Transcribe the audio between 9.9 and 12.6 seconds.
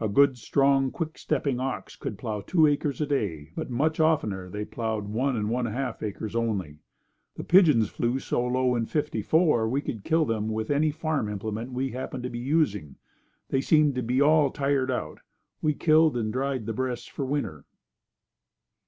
kill them with any farm implement we happened to be